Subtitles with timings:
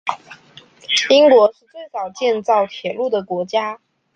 [1.11, 3.79] 英国是最早建造铁路的国家。